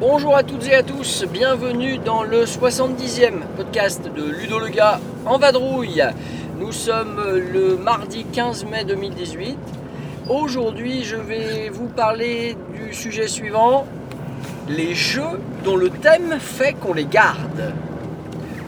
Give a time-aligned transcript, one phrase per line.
[0.00, 5.00] Bonjour à toutes et à tous, bienvenue dans le 70e podcast de Ludo le gars
[5.26, 6.04] en vadrouille.
[6.68, 9.56] Nous sommes le mardi 15 mai 2018.
[10.28, 13.86] Aujourd'hui, je vais vous parler du sujet suivant
[14.68, 17.72] les jeux dont le thème fait qu'on les garde.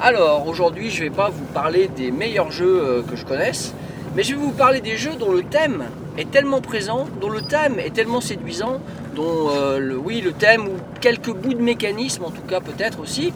[0.00, 3.74] Alors, aujourd'hui, je ne vais pas vous parler des meilleurs jeux euh, que je connaisse,
[4.16, 5.84] mais je vais vous parler des jeux dont le thème
[6.16, 8.80] est tellement présent, dont le thème est tellement séduisant,
[9.14, 13.34] dont euh, oui, le thème ou quelques bouts de mécanisme, en tout cas peut-être aussi,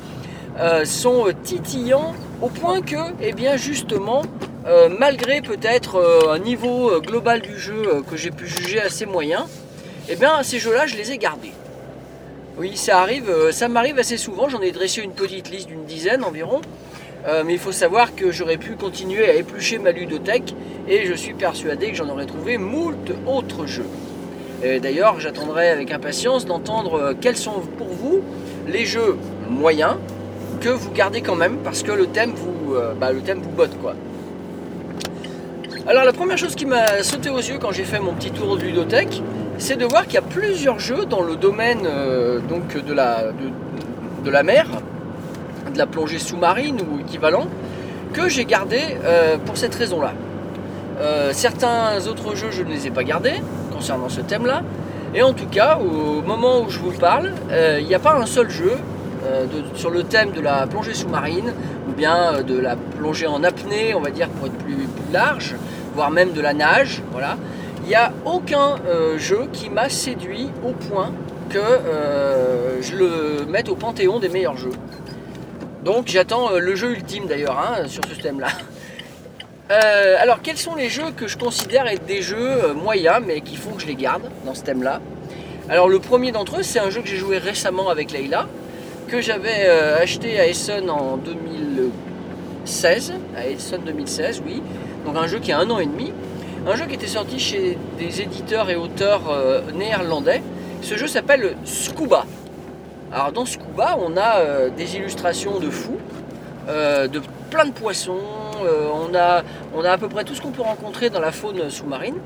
[0.58, 4.22] euh, sont titillants au point que, eh bien justement,
[4.66, 8.80] euh, malgré peut-être euh, un niveau euh, global du jeu euh, que j'ai pu juger
[8.80, 9.46] assez moyen,
[10.08, 11.52] eh bien ces jeux-là, je les ai gardés.
[12.56, 14.48] Oui, ça arrive, euh, ça m'arrive assez souvent.
[14.48, 16.60] J'en ai dressé une petite liste d'une dizaine environ.
[17.26, 20.54] Euh, mais il faut savoir que j'aurais pu continuer à éplucher ma ludothèque
[20.86, 23.86] et je suis persuadé que j'en aurais trouvé moult autres jeux.
[24.80, 28.22] D'ailleurs, j'attendrai avec impatience d'entendre euh, quels sont pour vous
[28.66, 29.18] les jeux
[29.50, 29.96] moyens
[30.64, 33.50] que vous gardez quand même parce que le thème vous, euh, bah, le thème vous
[33.50, 33.94] botte quoi.
[35.86, 38.56] Alors la première chose qui m'a sauté aux yeux quand j'ai fait mon petit tour
[38.56, 39.22] de ludothèque,
[39.58, 43.24] c'est de voir qu'il y a plusieurs jeux dans le domaine euh, donc de la,
[44.24, 44.66] de, la mer,
[45.70, 47.46] de la plongée sous-marine ou équivalent,
[48.14, 50.14] que j'ai gardé euh, pour cette raison-là.
[51.32, 54.62] Certains autres jeux, je ne les ai pas gardés concernant ce thème-là.
[55.14, 58.26] Et en tout cas, au moment où je vous parle, il n'y a pas un
[58.26, 58.78] seul jeu
[59.26, 61.52] euh, sur le thème de la plongée sous-marine
[61.88, 65.54] ou bien euh, de la plongée en apnée, on va dire pour être plus, large,
[65.94, 67.02] voire même de la nage.
[67.10, 67.36] Voilà.
[67.82, 71.12] Il n'y a aucun euh, jeu qui m'a séduit au point
[71.50, 71.60] que
[72.80, 74.72] je le mette au panthéon des meilleurs jeux.
[75.84, 78.48] Donc j'attends le jeu ultime d'ailleurs hein, sur ce thème-là.
[80.20, 83.72] Alors quels sont les jeux que je considère être des jeux moyens mais qui font
[83.72, 85.00] que je les garde dans ce thème-là?
[85.68, 88.48] Alors le premier d'entre eux c'est un jeu que j'ai joué récemment avec Leïla,
[89.08, 94.62] que j'avais euh, acheté à Essen en 2016, à Essen 2016 oui,
[95.04, 96.12] donc un jeu qui a un an et demi,
[96.66, 100.42] un jeu qui était sorti chez des éditeurs et auteurs euh, néerlandais.
[100.82, 102.24] Ce jeu s'appelle Scuba.
[103.12, 105.98] Alors dans Scuba, on a euh, des illustrations de fous,
[106.66, 107.20] de
[107.50, 108.22] plein de poissons,
[108.62, 109.42] on, a,
[109.76, 112.16] on a à peu près tout ce qu'on peut rencontrer dans la faune sous-marine.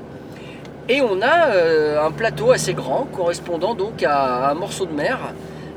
[0.87, 5.19] Et on a un plateau assez grand correspondant donc à un morceau de mer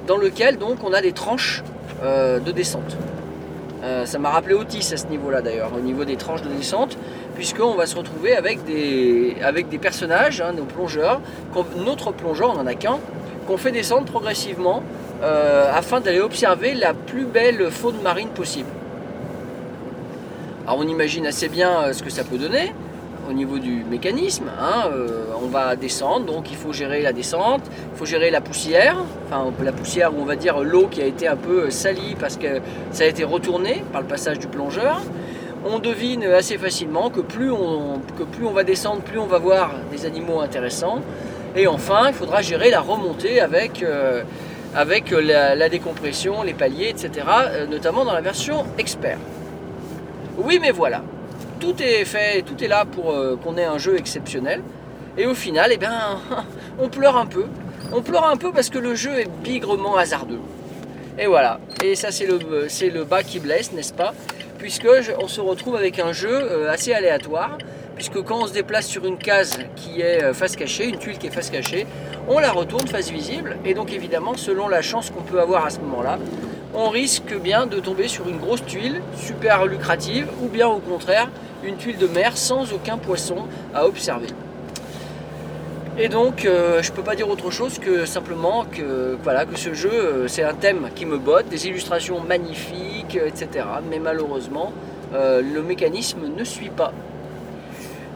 [0.07, 1.63] dans lequel donc on a des tranches
[2.03, 2.97] euh, de descente.
[3.83, 6.97] Euh, ça m'a rappelé Otis à ce niveau-là d'ailleurs, au niveau des tranches de descente,
[7.35, 11.21] puisqu'on va se retrouver avec des, avec des personnages, hein, nos plongeurs,
[11.85, 12.99] notre plongeur, on n'en a qu'un,
[13.47, 14.83] qu'on fait descendre progressivement
[15.23, 18.69] euh, afin d'aller observer la plus belle faune marine possible.
[20.65, 22.73] Alors on imagine assez bien ce que ça peut donner
[23.29, 24.51] au niveau du mécanisme.
[24.61, 27.63] hein, euh, on va descendre, donc il faut gérer la descente,
[27.93, 28.97] il faut gérer la poussière,
[29.27, 32.37] enfin la poussière ou on va dire l'eau qui a été un peu salie parce
[32.37, 32.61] que
[32.93, 35.01] ça a été retourné par le passage du plongeur.
[35.65, 39.39] On devine assez facilement que plus on, que plus on va descendre, plus on va
[39.39, 41.01] voir des animaux intéressants.
[41.55, 44.23] Et enfin, il faudra gérer la remontée avec, euh,
[44.75, 47.11] la, décompression, les paliers, etc.
[47.29, 49.19] euh, notamment dans la version expert.
[50.39, 51.03] Oui, mais voilà.
[51.63, 54.63] Tout est fait, tout est là pour euh, qu'on ait un jeu exceptionnel.
[55.17, 56.19] Et au final, eh bien,
[56.81, 57.45] on pleure un peu.
[57.93, 60.41] On pleure un peu parce que le jeu est bigrement hasardeux.
[61.21, 61.61] Et voilà.
[61.85, 64.13] Et ça, c'est le, bas qui blesse, n'est-ce pas?
[64.59, 64.89] Puisque
[65.21, 67.59] on se retrouve avec un jeu euh, assez aléatoire.
[67.95, 71.19] Puisque quand on se déplace sur une case qui est euh, face cachée, une tuile
[71.19, 71.87] qui est face cachée,
[72.27, 73.57] on la retourne face visible.
[73.65, 76.19] Et donc, évidemment, selon la chance qu'on peut avoir à ce moment-là,
[76.75, 81.29] on risque bien de tomber sur une grosse tuile super lucrative ou bien au contraire
[81.65, 84.29] une tuile de mer sans aucun poisson à observer.
[85.99, 89.75] Et donc euh, je peux pas dire autre chose que simplement que voilà que ce
[89.75, 93.67] jeu euh, c'est un thème qui me botte, des illustrations magnifiques, euh, etc.
[93.91, 94.73] Mais malheureusement
[95.15, 96.91] le mécanisme ne suit pas.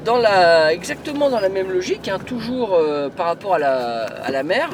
[0.07, 2.81] Dans la, exactement dans la même logique, hein, toujours
[3.15, 4.71] par rapport à la mer,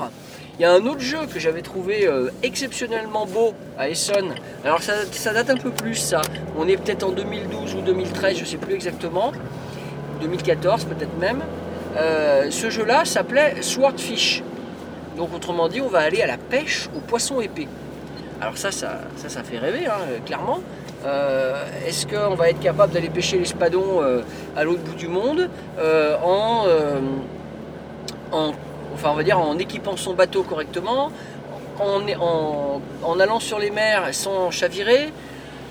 [0.62, 4.32] il y a un autre jeu que j'avais trouvé euh, exceptionnellement beau à Essonne.
[4.64, 6.22] Alors ça, date un peu plus ça.
[6.56, 9.32] On est peut-être en 2012 ou 2013, je sais plus exactement.
[10.20, 11.40] 2014 peut-être même.
[11.96, 14.44] Euh, ce jeu-là s'appelait Swordfish.
[15.16, 17.66] Donc autrement dit, on va aller à la pêche aux poissons épais.
[18.40, 20.60] Alors ça, ça, ça, fait rêver, hein, clairement.
[21.04, 24.00] Euh, Est-ce qu'on va être capable d'aller pêcher les spadons
[24.56, 25.50] à l'autre bout du monde
[26.22, 26.66] en,
[28.30, 28.52] en-
[29.04, 31.10] on va dire en équipant son bateau correctement,
[31.80, 35.10] en, allant sur les mers sans chavirer,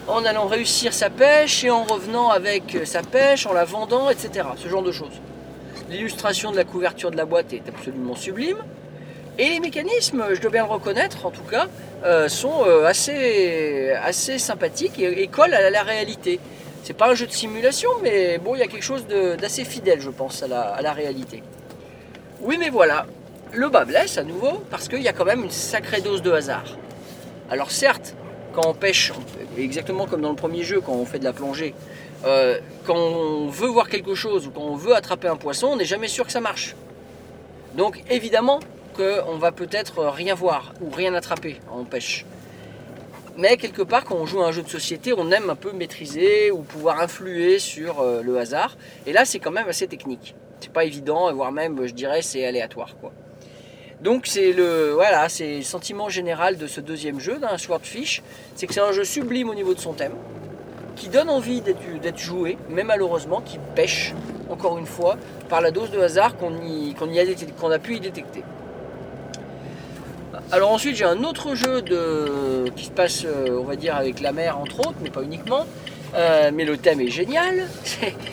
[0.08, 4.48] en allant réussir sa pêche et en revenant avec sa pêche, en la vendant, etc.
[4.58, 5.22] Ce genre de choses.
[5.90, 8.58] L'illustration de la couverture de la boîte est absolument sublime.
[9.38, 11.68] Et les mécanismes, je dois bien le reconnaître en tout cas,
[12.04, 16.40] euh, sont euh, assez, sympathiques et, collent à la réalité.
[16.84, 20.02] C'est pas un jeu de simulation, mais bon, il y a quelque chose d'assez fidèle,
[20.02, 21.44] je pense, la, à la réalité.
[22.44, 23.06] Oui, mais voilà,
[23.54, 26.32] le bas blesse à nouveau, parce qu'il y a quand même une sacrée dose de
[26.32, 26.64] hasard.
[27.52, 28.16] Alors certes,
[28.54, 29.14] quand on pêche,
[29.56, 31.76] exactement comme dans le premier jeu, quand on fait de la plongée,
[32.26, 32.58] euh,
[32.88, 35.86] quand on veut voir quelque chose ou quand on veut attraper un poisson, on n'est
[35.86, 36.76] jamais sûr que ça marche.
[37.76, 38.60] Donc évidemment
[38.96, 42.26] qu'on va peut-être rien voir ou rien attraper en pêche.
[43.42, 45.72] Mais quelque part, quand on joue à un jeu de société, on aime un peu
[45.72, 48.78] maîtriser ou pouvoir influer sur euh, le hasard.
[49.08, 50.36] Et là, c'est quand même assez technique.
[50.60, 52.96] C'est pas évident, voire même, je dirais, c'est aléatoire.
[53.02, 53.12] Quoi.
[54.00, 58.22] Donc c'est le voilà, c'est le sentiment général de ce deuxième jeu, d'un Swordfish,
[58.54, 60.14] c'est que c'est un jeu sublime au niveau de son thème,
[60.96, 64.14] qui donne envie d'être joué, mais malheureusement qui pêche,
[64.52, 65.18] encore une fois,
[65.50, 68.44] par la dose de hasard qu'on a, a pu y détecter.
[70.52, 71.82] Alors ensuite j'ai un autre jeu
[72.76, 75.66] qui se passe, euh, on va dire, avec la mer entre autres, mais pas uniquement.
[76.14, 77.68] Euh, mais le thème est génial.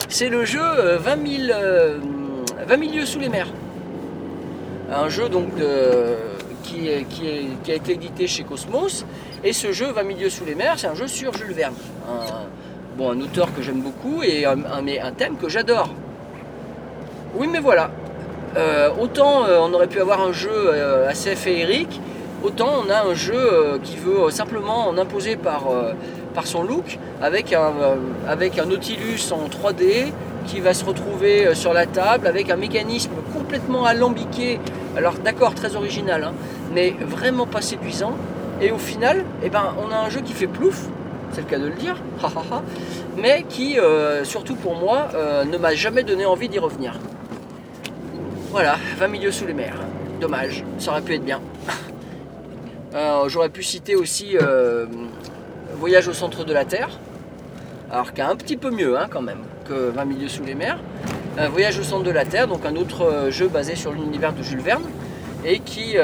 [0.09, 1.97] C'est- le jeu euh, 20 000, euh,
[2.67, 3.47] 20 000 lieues sous les mers.
[4.91, 5.47] Un jeu donc
[6.63, 9.05] qui, a été édité chez Cosmos.
[9.43, 11.75] Et ce jeu 20 000 lieues sous les mers, c'est un jeu sur Jules Verne.
[12.09, 12.47] Un,
[12.97, 15.89] bon, un auteur que j'aime beaucoup et un, un- thème que j'adore.
[17.35, 17.91] Oui, mais voilà.
[18.99, 20.71] Autant on aurait pu avoir un jeu
[21.07, 22.01] assez féerique,
[22.43, 25.93] autant on a un jeu euh, qui veut euh, simplement en imposer par, euh,
[26.33, 27.71] par son look, avec un,
[28.27, 30.11] avec Nautilus en 3D
[30.45, 34.59] qui va se retrouver sur la table, avec un mécanisme complètement alambiqué,
[34.97, 36.33] alors d'accord, très original, hein,
[36.73, 38.13] mais vraiment pas séduisant.
[38.61, 40.87] Et au final, eh ben, on a un jeu qui fait plouf,
[41.31, 41.97] c'est le cas de le dire,
[43.17, 43.77] mais qui,
[44.23, 45.09] surtout pour moi,
[45.45, 46.99] ne m'a jamais donné envie d'y revenir.
[48.49, 49.77] Voilà, 20 milieux sous les mers.
[50.19, 51.41] Dommage, ça aurait pu être bien.
[52.95, 54.85] Euh, J'aurais pu citer aussi euh,
[55.75, 56.89] Voyage au centre de la Terre,
[57.91, 60.55] alors qui est un petit peu mieux hein, quand même que 20 milieux sous les
[60.55, 60.79] mers.
[61.37, 64.41] Euh, Voyage au centre de la Terre, donc un autre jeu basé sur l'univers de
[64.41, 64.83] Jules Verne
[65.45, 65.95] et qui,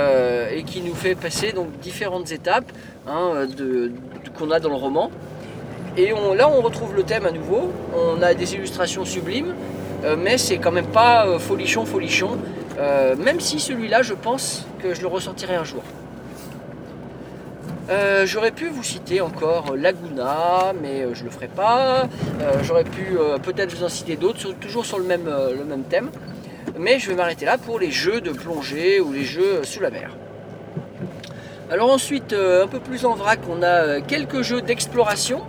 [0.86, 2.72] nous fait passer donc différentes étapes
[3.08, 3.46] hein,
[4.38, 5.12] qu'on a dans le roman.
[5.98, 7.72] Et là, on retrouve le thème à nouveau.
[7.94, 9.54] On a des illustrations sublimes,
[10.18, 12.38] mais c'est quand même pas folichon, folichon.
[12.78, 15.84] Même si celui-là, je pense que je le ressortirai un jour.
[17.90, 22.08] Euh, J'aurais pu vous citer encore Laguna, mais euh, je le ferai pas.
[22.42, 25.56] Euh, J'aurais pu euh, peut-être vous en citer d'autres, toujours sur le même, euh,
[25.90, 26.10] thème.
[26.80, 29.92] Mais je vais m'arrêter là pour les jeux de plongée ou les jeux sous la
[29.92, 30.10] mer.
[31.70, 35.42] Alors ensuite, euh, un peu plus en vrac, on a euh, quelques jeux d'exploration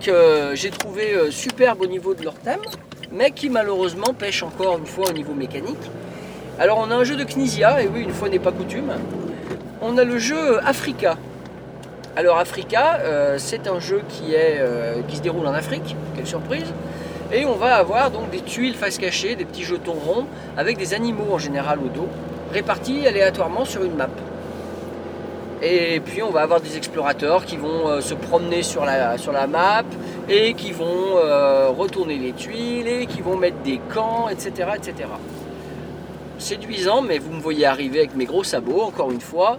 [0.00, 2.60] que j'ai trouvé euh, superbes au niveau de leur thème,
[3.12, 5.90] mais qui malheureusement pêchent encore une fois au niveau mécanique.
[6.58, 8.92] Alors on a un jeu de Knizia, et oui, une fois n'est pas coutume.
[9.80, 11.16] On a le jeu Africa.
[12.16, 14.02] Alors Africa, euh, c'est un jeu
[14.32, 16.66] euh, qui se déroule en Afrique, quelle surprise.
[17.32, 20.94] Et on va avoir donc des tuiles face cachée, des petits jetons ronds, avec des
[20.94, 22.08] animaux en général au dos,
[22.52, 24.08] répartis aléatoirement sur une map.
[25.62, 29.32] Et puis on va avoir des explorateurs qui vont euh, se promener sur la, sur
[29.32, 29.82] map
[30.28, 30.86] et qui vont
[31.76, 34.70] retourner les tuiles et qui vont mettre des camps, etc.
[34.76, 35.08] etc.
[36.38, 39.58] Séduisant, mais vous me voyez arriver avec mes gros sabots, encore une fois,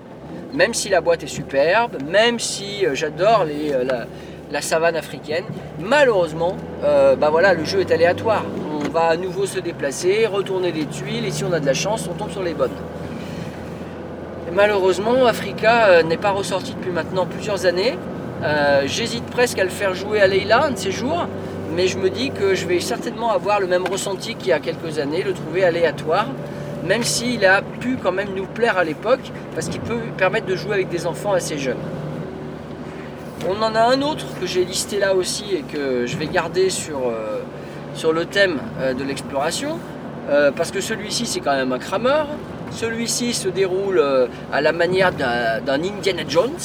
[0.54, 4.06] même si la boîte est superbe, même si euh, j'adore euh,
[4.50, 5.44] la, savane africaine,
[5.82, 6.56] malheureusement,
[6.86, 8.46] euh, bah voilà, le jeu est aléatoire.
[8.82, 11.74] On va à nouveau se déplacer, retourner les tuiles, et si on a de la
[11.74, 12.72] chance, on tombe sur les bonnes.
[14.54, 17.98] Malheureusement, Africa euh, n'est pas ressorti depuis maintenant plusieurs années.
[18.86, 21.28] J'hésite presque à le faire jouer à Leila un de ces jours,
[21.76, 24.60] mais je me dis que je vais certainement avoir le même ressenti qu'il y a
[24.60, 26.28] quelques années, le trouver aléatoire,
[26.84, 30.56] même s'il a pu quand même nous plaire à l'époque, parce qu'il peut permettre de
[30.56, 31.78] jouer avec des enfants assez jeunes.
[33.48, 36.70] On en a un autre que j'ai listé là aussi et que je vais garder
[36.70, 37.40] sur, euh,
[37.94, 39.80] sur le thème euh, de l'exploration,
[40.30, 42.28] euh, parce que celui-ci c'est quand même un crameur.
[42.72, 44.00] Celui-ci se déroule
[44.54, 46.60] à la manière d'un Indiana Jones.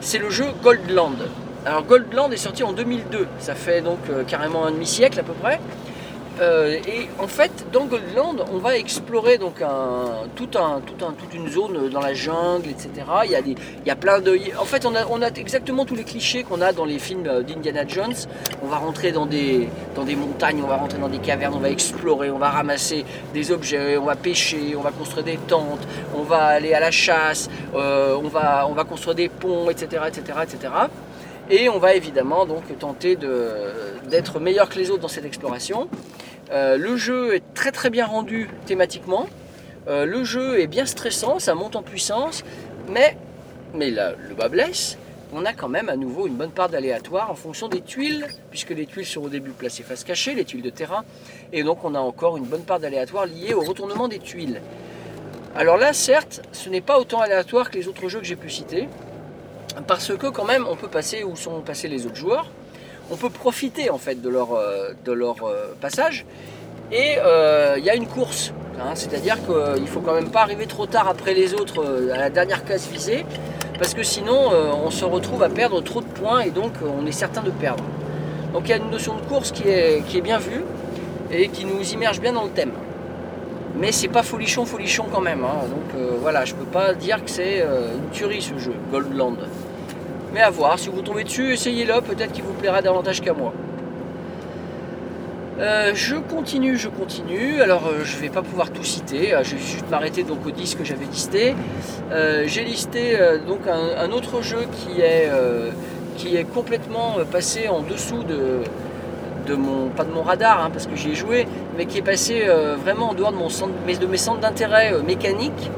[0.00, 1.16] C'est le jeu Goldland.
[1.66, 5.60] Alors Goldland est sorti en 2002, ça fait donc carrément un demi-siècle à peu près.
[6.40, 9.62] Euh, et en fait, dans Goldland, on va explorer donc
[10.34, 10.56] toute
[11.34, 12.90] une zone dans la jungle, etc.
[13.24, 14.38] Il y a, plein de.
[14.58, 17.86] En fait, on a, exactement tous les clichés qu'on a dans les films euh, d'Indiana
[17.86, 18.14] Jones.
[18.62, 22.30] On va rentrer dans des, montagnes, on va rentrer dans des cavernes, on va explorer,
[22.30, 26.44] on va ramasser des objets, on va pêcher, on va construire des tentes, on va
[26.46, 30.72] aller à la chasse, euh, on, va, on va construire des ponts, etc., etc., etc.
[31.50, 35.88] Et on va évidemment donc tenter d'être meilleur que les autres dans cette exploration.
[36.50, 39.26] Euh, le jeu est très très bien rendu thématiquement.
[39.88, 42.44] Euh, le jeu est bien stressant, ça monte en puissance,
[42.88, 43.16] mais,
[43.74, 44.96] mais le bas blesse.
[45.36, 48.70] On a quand même à nouveau une bonne part d'aléatoire en fonction des tuiles, puisque
[48.70, 51.04] les tuiles sont au début placées face cachée, les tuiles de terrain,
[51.52, 54.62] et donc on a encore une bonne part d'aléatoire liée au retournement des tuiles.
[55.56, 58.48] Alors là, certes, ce n'est pas autant aléatoire que les autres jeux que j'ai pu
[58.48, 58.88] citer,
[59.86, 62.46] parce que quand même, on peut passer où sont passés les autres joueurs,
[63.10, 66.24] on peut profiter en fait de leur, euh, de leur euh, passage,
[66.92, 70.66] et euh, il y a une course, hein, c'est-à-dire qu'il faut quand même pas arriver
[70.66, 73.26] trop tard après les autres à la dernière case visée,
[73.78, 74.52] parce que sinon
[74.84, 77.82] on se retrouve à perdre trop de points et donc on est certain de perdre.
[78.52, 80.62] Donc il y a une notion de course qui est, qui est bien vue
[81.32, 82.70] et qui nous immerge bien dans le thème.
[83.74, 85.42] Mais c'est pas folichon folichon quand même.
[85.42, 85.66] hein.
[85.68, 89.38] Donc voilà, je peux pas dire que c'est une tuerie ce jeu, Goldland.
[90.34, 93.52] Mais à voir, si vous tombez dessus, essayez-le, peut-être qu'il vous plaira davantage qu'à moi.
[95.60, 97.60] Euh, je continue, je continue.
[97.62, 99.32] Alors, euh, je vais pas pouvoir tout citer.
[99.32, 101.54] Euh, Je vais juste m'arrêter donc aux 10 que j'avais listés.
[102.10, 105.30] Euh, J'ai listé donc un, autre jeu qui est,
[106.16, 108.62] qui est complètement passé en dessous de,
[109.46, 112.02] de mon, pas de mon radar, hein, parce que j'y ai joué, mais qui est
[112.02, 112.42] passé
[112.82, 115.70] vraiment en dehors de, mon centre, de mes centres d'intérêt mécaniques,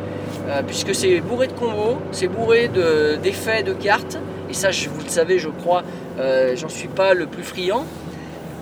[0.49, 5.03] euh, puisque c'est bourré de combos, c'est bourré de- d'effets de, cartes, et ça, vous
[5.03, 5.83] le savez, je crois,
[6.19, 7.85] euh, j'en suis pas le plus friand.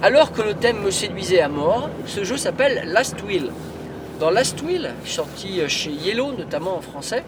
[0.03, 3.51] Alors que le thème me séduisait à mort, ce jeu s'appelle Last Will.
[4.21, 7.25] Dans Last Will, sorti chez Yellow notamment en français,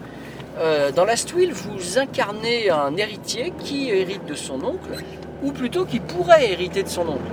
[0.59, 5.03] euh, dans Last Will, vous incarnez un héritier qui hérite de son oncle,
[5.43, 7.31] ou plutôt qui pourrait hériter de son oncle.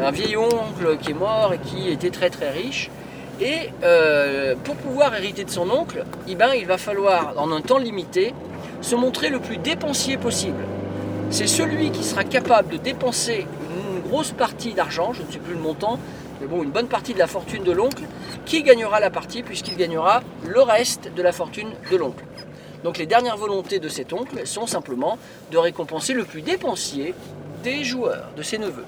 [0.00, 2.90] Un vieil oncle qui est mort et qui était très très riche.
[3.40, 7.60] Et euh, pour pouvoir hériter de son oncle, eh ben, il va falloir, en un
[7.60, 8.32] temps limité,
[8.84, 10.62] se montrer le plus dépensier possible.
[11.30, 13.46] C'est celui qui sera capable de dépenser
[13.94, 15.98] une grosse partie d'argent, je ne sais plus le montant,
[16.40, 18.02] mais bon, une bonne partie de la fortune de l'oncle,
[18.44, 22.24] qui gagnera la partie puisqu'il gagnera le reste de la fortune de l'oncle.
[22.84, 25.16] Donc les dernières volontés de cet oncle sont simplement
[25.50, 27.14] de récompenser le plus dépensier
[27.62, 28.84] des joueurs, de ses neveux.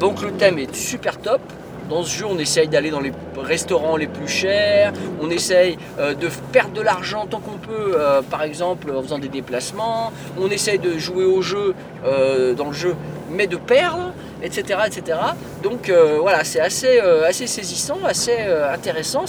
[0.00, 1.42] Donc le thème est super top.
[1.88, 4.92] Dans ce jeu, on essaye d'aller dans les restaurants les plus chers,
[5.22, 9.18] on essaye euh, de perdre de l'argent tant qu'on peut, euh, par exemple en faisant
[9.18, 12.94] des déplacements, on essaye de jouer au jeu euh, dans le jeu,
[13.30, 14.80] mais de perdre, etc.
[14.86, 15.18] etc.
[15.62, 15.90] Donc
[16.20, 17.00] voilà, c'est assez,
[17.46, 18.36] saisissant, assez
[18.72, 19.24] intéressant,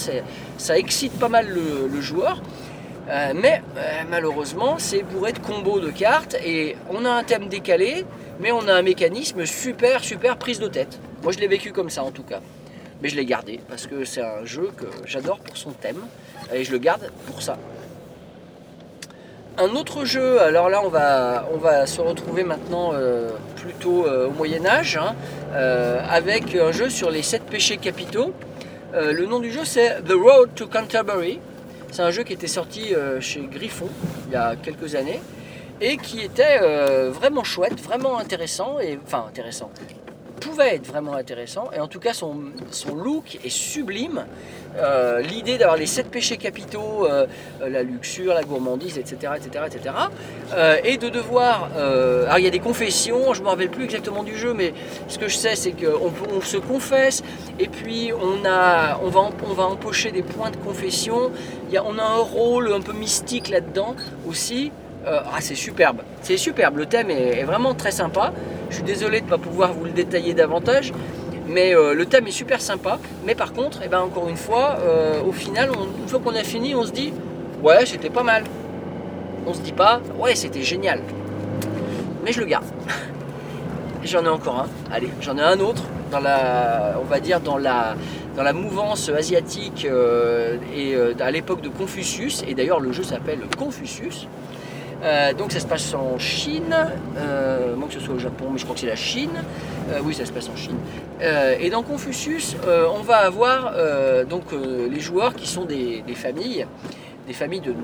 [0.58, 2.42] ça excite pas mal le, joueur.
[3.34, 3.62] Mais
[4.08, 8.04] malheureusement, c'est bourré de combos de cartes et on a un thème décalé,
[8.40, 10.98] mais on a un mécanisme super, super prise de tête.
[11.22, 12.40] Moi, je l'ai vécu comme ça en tout cas.
[13.02, 16.00] Mais je l'ai gardé parce que c'est un jeu que j'adore pour son thème
[16.52, 17.56] et je le garde pour ça.
[19.56, 24.28] Un autre jeu, alors là on va, on va se retrouver maintenant euh, plutôt euh,
[24.28, 25.14] au Moyen Âge, hein,
[25.54, 28.32] euh, avec un jeu sur les sept péchés capitaux.
[28.92, 31.38] Le nom du jeu c'est The Road to Canterbury.
[31.92, 33.88] C'est un jeu qui était sorti chez Griffon
[34.26, 35.20] il y a quelques années
[35.80, 39.70] et qui était euh, vraiment chouette, vraiment intéressant, et enfin intéressant,
[40.40, 42.34] pouvait être vraiment intéressant, et en tout cas son,
[42.94, 44.24] look est sublime.
[44.78, 47.26] Euh, L'idée d'avoir les sept péchés capitaux, euh,
[47.60, 49.94] la luxure, la gourmandise, etc., etc., etc.,
[50.84, 54.22] et de devoir, alors il y a des confessions, je ne me rappelle plus exactement
[54.22, 54.72] du jeu, mais
[55.08, 57.22] ce que je sais c'est qu'on se confesse,
[57.58, 61.30] et puis on, a, on, va, on va empocher des points de confession,
[61.70, 63.94] y a, on a un rôle un peu mystique là-dedans
[64.26, 64.72] aussi.
[65.06, 68.32] Euh, ah, c'est superbe, c'est superbe, le thème est, vraiment très sympa.
[68.68, 70.92] Je suis désolé de ne pas pouvoir vous le détailler davantage,
[71.48, 72.98] mais euh, le thème est super sympa.
[73.24, 75.70] Mais par contre, eh ben, encore une fois, euh, au final,
[76.02, 77.14] une fois qu'on a fini, on se dit
[77.62, 78.44] ouais, c'était pas mal.
[79.46, 81.00] On se dit pas ouais, c'était génial.
[82.22, 82.66] Mais je le garde.
[84.04, 84.94] J'en ai encore un.
[84.94, 87.96] Allez, j'en ai un autre dans la, on va dire dans la,
[88.34, 89.86] dans la mouvance asiatique
[90.74, 92.42] et à l'époque de Confucius.
[92.48, 94.26] Et d'ailleurs, le jeu s'appelle Confucius.
[95.02, 96.74] Euh, donc ça se passe en Chine,
[97.16, 99.30] euh, moins que ce soit au Japon, mais je crois que c'est la Chine.
[99.90, 100.76] Euh, oui, ça se passe en Chine.
[101.22, 102.56] Euh, et dans Confucius,
[102.94, 103.72] on va avoir
[104.28, 106.66] donc les joueurs qui sont des, familles,
[107.26, 107.74] des familles de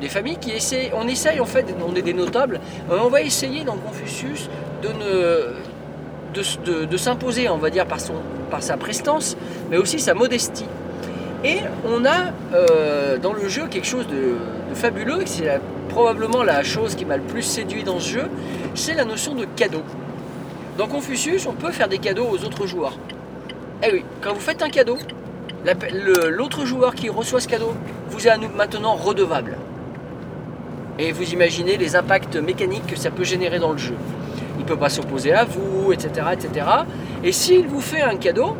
[0.00, 3.64] des familles qui essaient, on essaye en fait, on est des notables, on va essayer
[3.64, 4.50] dans Confucius
[4.82, 5.54] de ne
[6.34, 8.14] de, de- s'imposer, on va dire, par, son,
[8.50, 9.36] par sa prestance,
[9.70, 10.66] mais aussi sa modestie.
[11.44, 12.32] Et on a
[13.22, 14.34] dans le jeu quelque chose de,
[14.68, 15.60] de fabuleux, c'est la-
[15.94, 18.28] probablement la chose qui m'a le plus séduit dans ce jeu,
[18.74, 19.82] c'est la notion de cadeau.
[20.76, 22.94] Dans Confucius, on peut faire des cadeaux aux autres joueurs.
[23.80, 24.98] Eh oui, quand vous faites un cadeau,
[26.30, 27.74] l'autre joueur qui reçoit ce cadeau
[28.08, 29.56] vous est maintenant redevable.
[30.98, 33.94] Et vous imaginez les impacts mécaniques que ça peut générer dans le jeu.
[34.58, 36.26] Il ne peut pas s'opposer à vous, etc.
[36.32, 36.66] etc.
[37.22, 38.56] Et s'il vous fait un cadeau,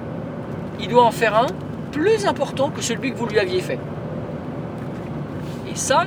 [0.78, 1.48] il doit en faire un
[1.90, 3.80] plus important que celui que vous lui aviez fait.
[5.68, 6.04] Et ça,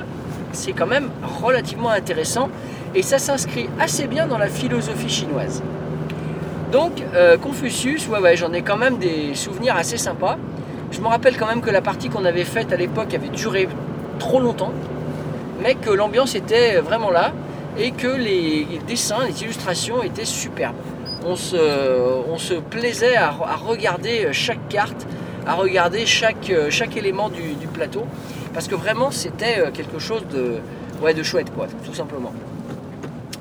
[0.52, 2.48] c'est quand même relativement intéressant
[2.94, 5.62] et ça s'inscrit assez bien dans la philosophie chinoise.
[6.72, 10.36] Donc euh, Confucius, ouais ouais, j'en ai quand même des souvenirs assez sympas.
[10.90, 13.68] Je me rappelle quand même que la partie qu'on avait faite à l'époque avait duré
[14.18, 14.72] trop longtemps,
[15.62, 17.32] mais que l'ambiance était vraiment là
[17.78, 20.76] et que les dessins, les illustrations étaient superbes.
[21.26, 25.06] On se, plaisait à, regarder chaque carte,
[25.46, 26.50] à regarder chaque,
[26.96, 28.04] élément du plateau,
[28.52, 30.58] parce que vraiment c'était euh, quelque chose de,
[31.02, 32.32] ouais, de chouette, quoi, tout simplement.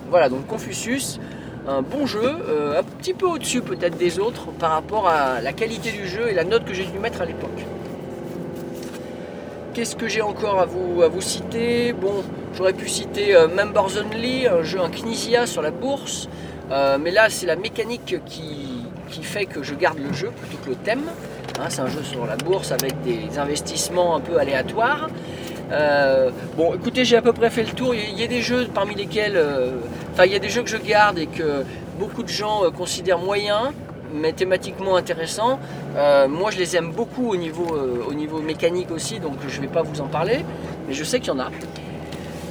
[0.09, 1.19] Voilà, donc Confucius,
[1.67, 5.53] un bon jeu, euh, un petit peu au-dessus peut-être des autres par rapport à la
[5.53, 7.65] qualité du jeu et la note que j'ai dû mettre à l'époque.
[9.73, 11.93] Qu'est-ce que j'ai encore à vous, citer?
[11.93, 12.23] Bon,
[12.55, 16.29] j'aurais pu citer euh, Members Only, un jeu, un Knizia sur la bourse,
[16.99, 20.75] mais là c'est la mécanique qui fait que je garde le jeu plutôt que le
[20.75, 21.03] thème.
[21.59, 25.09] Hein, c'est un jeu sur la bourse avec des investissements un peu aléatoires.
[25.71, 27.93] Euh, bon, écoutez, j'ai à peu près fait le tour.
[27.95, 29.71] Il y a- des jeux parmi lesquels, euh,
[30.13, 31.63] enfin, il y a des jeux que je garde et que
[31.99, 33.71] beaucoup de gens euh, considèrent moyens,
[34.13, 35.59] mais thématiquement intéressants.
[36.29, 37.75] Moi, je les aime beaucoup au niveau,
[38.07, 40.45] au niveau mécanique aussi, donc je ne vais pas vous en parler,
[40.87, 41.49] mais je sais qu'il y en a.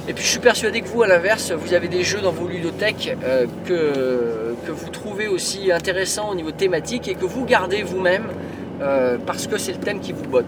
[0.09, 2.47] Et puis, je suis persuadé que vous, à l'inverse, vous avez des jeux dans vos
[2.47, 3.15] ludothèques
[3.65, 8.25] que, que vous trouvez aussi intéressants au niveau thématique et que vous gardez vous-même
[8.81, 10.45] euh, parce que c'est le thème qui vous botte.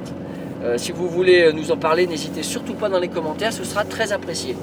[0.64, 3.84] Euh, si vous voulez nous en parler, n'hésitez surtout pas dans les commentaires, ce sera
[3.86, 4.56] très apprécié.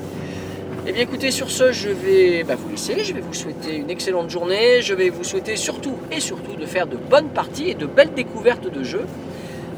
[0.86, 3.90] Et bien écoutez, sur ce, je vais bah, vous laisser, je vais vous souhaiter une
[3.90, 7.74] excellente journée, je vais vous souhaiter surtout et surtout de faire de bonnes parties et
[7.74, 9.06] de belles découvertes de jeux,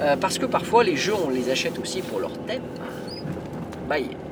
[0.03, 2.63] euh, parce que parfois les jeux, on les achète aussi pour leur thème.
[3.89, 4.28] Bye